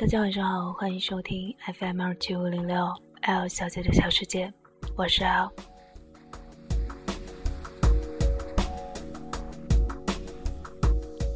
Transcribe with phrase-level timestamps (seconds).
[0.00, 4.50] 大家晚上好，欢迎收听 FM 二七五零六 L 小姐的小世界，
[4.96, 5.50] 我是 L。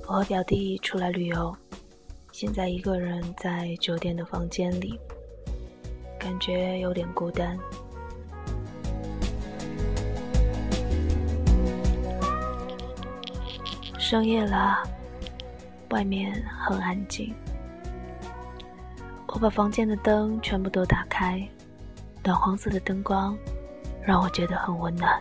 [0.07, 1.55] 我和表弟出来旅游，
[2.33, 4.99] 现在一个人在酒店的房间里，
[6.19, 7.59] 感觉有点孤单。
[13.99, 14.83] 深夜了，
[15.91, 17.31] 外面很安静。
[19.35, 21.45] 我把房间的灯全部都打开，
[22.23, 23.37] 暖黄色的灯光
[24.01, 25.21] 让我觉得很温暖。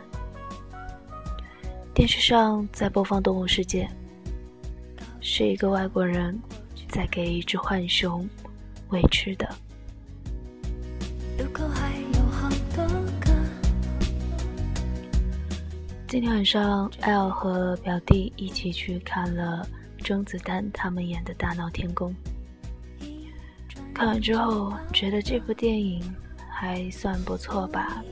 [1.95, 3.89] 电视上在播放《动物世界》，
[5.20, 6.39] 是一个外国人
[6.88, 8.30] 在给一只浣熊
[8.89, 9.49] 喂吃的。
[16.08, 19.67] 今天晚上，L 和表弟一起去看了
[19.98, 22.11] 甄子丹他们演的《大闹天宫》。
[23.94, 26.03] 看完之后，觉得这部电影
[26.49, 28.03] 还算不错吧。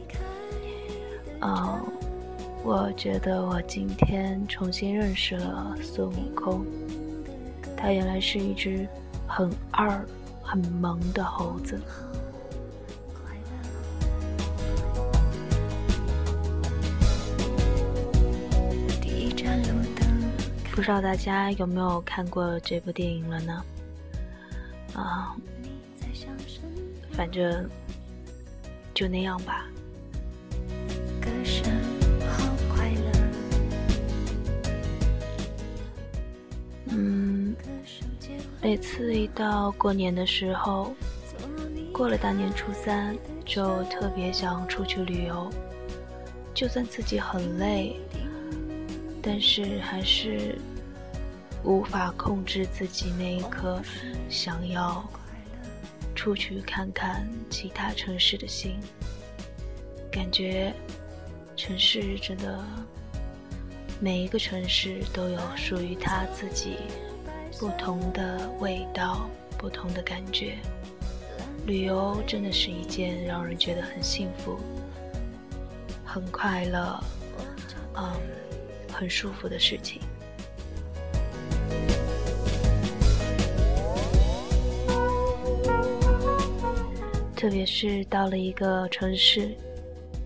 [1.41, 1.81] 嗯，
[2.63, 6.65] 我觉得我今天重新认识了孙悟空，
[7.75, 8.87] 他原来是一只
[9.27, 10.05] 很二、
[10.43, 11.81] 很萌的猴子。
[20.73, 23.63] 不知道大家有没有看过这部电影了呢？
[24.93, 25.35] 啊。
[27.11, 27.69] 反正
[28.93, 29.67] 就那样吧。
[36.93, 37.55] 嗯，
[38.61, 40.93] 每次一到过年的时候，
[41.93, 45.49] 过了大年初三，就特别想出去旅游。
[46.53, 47.95] 就算自己很累，
[49.21, 50.59] 但是还是
[51.63, 53.81] 无法控制自己那一刻
[54.27, 55.01] 想要。
[56.15, 58.79] 出去看看其他城市的心，
[60.11, 60.73] 感觉
[61.55, 62.63] 城市真的
[63.99, 66.77] 每一个城市都有属于他自己
[67.59, 70.57] 不同的味道、不同的感觉。
[71.65, 74.59] 旅游真的是一件让人觉得很幸福、
[76.03, 77.03] 很快乐、
[77.95, 78.13] 嗯，
[78.91, 80.01] 很舒服的事情。
[87.41, 89.49] 特别是到了一个城市，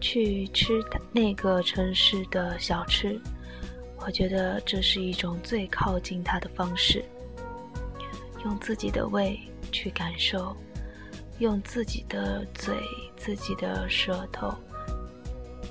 [0.01, 0.73] 去吃
[1.13, 3.17] 那个城市的小吃，
[4.05, 7.01] 我觉得这是一种最靠近它的方式。
[8.43, 9.39] 用自己的胃
[9.71, 10.53] 去感受，
[11.39, 12.75] 用自己的嘴、
[13.15, 14.53] 自己的舌头、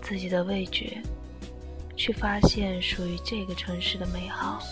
[0.01, 0.97] 自己的味觉，
[1.95, 4.63] 去发现属于这个城市的美好。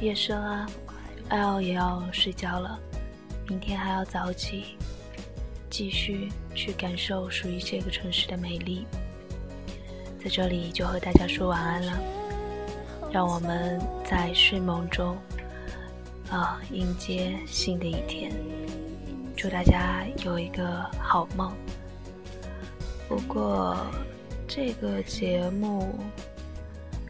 [0.00, 0.66] 夜深啊
[1.28, 2.80] ，L 也要睡觉了，
[3.46, 4.76] 明天还要早起，
[5.68, 8.86] 继续去感受属于这个城市的美丽。
[10.18, 11.98] 在这里就和大家说晚安了，
[13.12, 15.18] 让我们在睡梦中
[16.30, 18.32] 啊迎接新的一天。
[19.36, 21.54] 祝大家有一个好梦。
[23.06, 23.76] 不过
[24.48, 25.94] 这个节目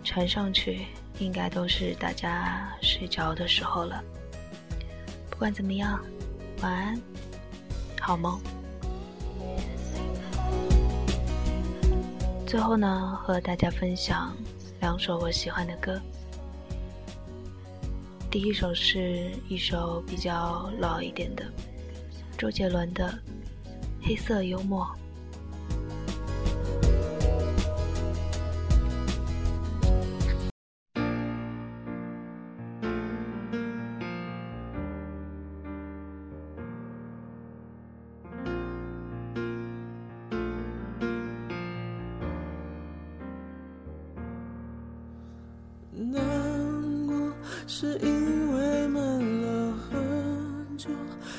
[0.02, 0.86] 传上去。
[1.20, 4.03] 应该都是大家睡着的时候了。
[5.28, 6.03] 不管怎么样，
[6.62, 7.00] 晚安，
[8.00, 8.41] 好梦。
[12.47, 14.34] 最后呢，和大家分享
[14.81, 16.00] 两首我喜欢的歌。
[18.31, 21.44] 第一首是一首比较老一点的，
[22.38, 23.06] 周杰伦的
[24.06, 24.84] 《黑色幽默》。
[47.81, 50.91] 是因为闷了很久，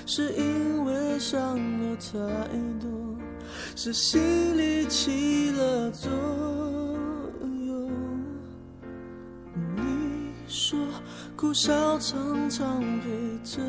[0.07, 2.17] 是因为伤了太
[2.79, 2.89] 多，
[3.75, 6.09] 是心里起了作
[7.43, 7.91] 用。
[9.75, 10.79] 你说
[11.35, 13.07] 苦笑常常陪
[13.43, 13.61] 着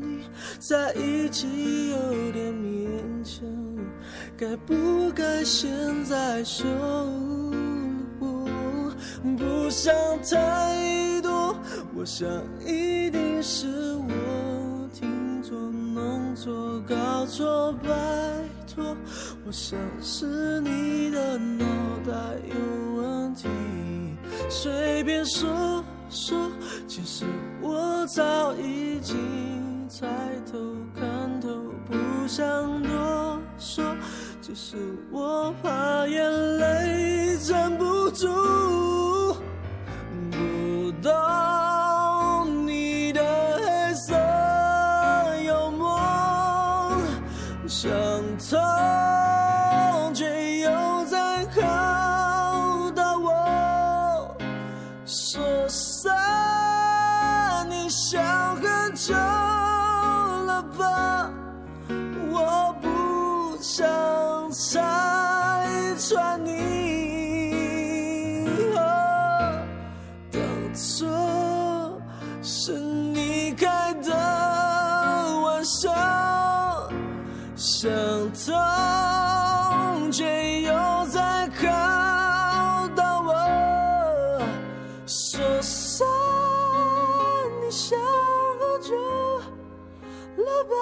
[0.00, 0.20] 你
[0.60, 1.96] 在一起有
[2.30, 2.88] 点勉
[3.24, 3.44] 强，
[4.36, 5.68] 该不该现
[6.04, 6.64] 在收？
[9.36, 9.92] 不想
[10.22, 11.27] 太多，
[11.98, 12.28] 我想
[12.64, 13.66] 一定是
[13.96, 17.90] 我听错、弄错、搞错，拜
[18.72, 18.96] 托。
[19.44, 21.64] 我想是你的脑
[22.06, 22.12] 袋
[22.46, 23.48] 有问题。
[24.48, 26.38] 随便说说，
[26.86, 27.24] 其实
[27.60, 29.16] 我早已经
[29.88, 30.06] 猜
[30.52, 30.56] 透
[30.94, 31.48] 看透，
[31.88, 33.84] 不想多说。
[34.40, 34.76] 只是
[35.10, 38.28] 我怕眼泪站不住，
[63.70, 63.86] 想
[64.50, 64.80] 拆
[65.98, 66.50] 穿你。
[70.32, 70.40] 当
[70.72, 71.04] 初
[72.42, 74.10] 是你开的
[75.42, 75.92] 玩笑，
[77.54, 77.90] 想
[78.32, 80.72] 通却又
[81.08, 81.68] 再考
[82.96, 83.34] 到我，
[85.06, 86.08] 说散
[87.60, 88.96] 你想好久
[90.38, 90.74] 了吧，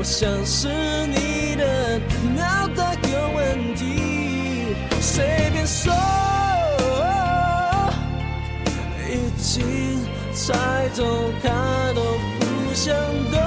[0.00, 0.66] 我想是
[1.08, 2.00] 你的
[2.34, 5.92] 脑袋有问题，随便说，
[9.10, 10.00] 已经
[10.32, 11.04] 猜透
[11.42, 11.52] 看
[11.94, 12.00] 都，
[12.38, 12.96] 不想
[13.30, 13.38] 多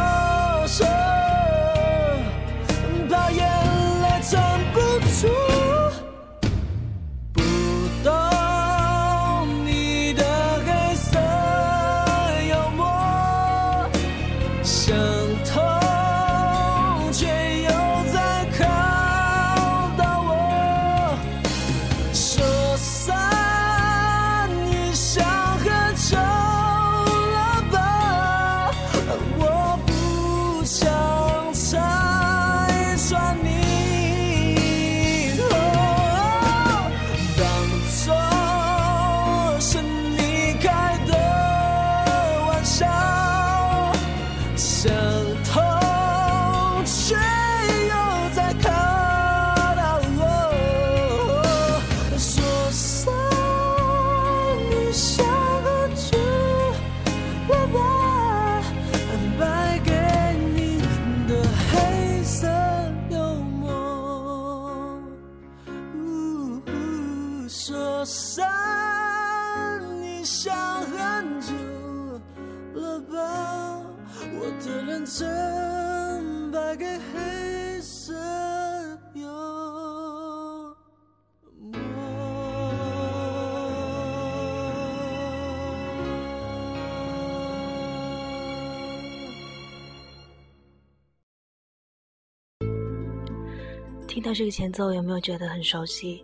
[94.13, 96.23] 听到这个前奏，有没有觉得很熟悉？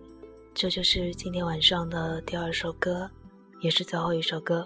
[0.53, 3.10] 这就是今天晚上的第二首歌，
[3.62, 4.63] 也是最后一首歌。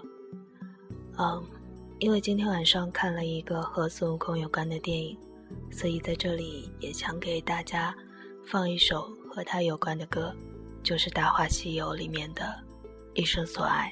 [1.16, 1.42] 嗯，
[2.00, 5.16] 因为今天晚上看了一个和孙悟空有关的电影，
[5.70, 7.96] 所以在这里也想给大家
[8.44, 10.30] 放一首和他有关的歌，
[10.82, 12.42] 就是《大话西游》里面的
[13.14, 13.90] 《一生所爱》。